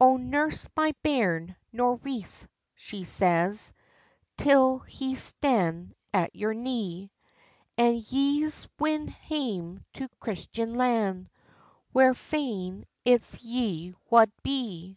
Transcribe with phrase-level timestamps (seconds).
[0.00, 3.70] O nurse my bairn, Nourice, she says,
[4.38, 7.10] Till he stan' at your knee,
[7.76, 11.28] An' ye's win hame to Christen land,
[11.92, 14.96] Whar fain it's ye wad be.